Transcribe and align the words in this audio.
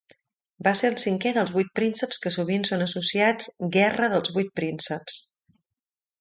Va 0.67 0.71
ser 0.77 0.87
el 0.93 0.95
cinquè 1.01 1.33
dels 1.35 1.51
vuit 1.57 1.69
prínceps 1.79 2.21
que 2.23 2.31
sovint 2.37 2.65
són 2.69 2.81
associats 2.87 3.51
Guerra 3.77 4.11
dels 4.15 4.35
Vuit 4.39 4.51
Prínceps. 4.63 5.21